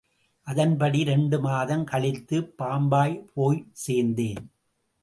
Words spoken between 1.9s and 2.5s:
கழித்து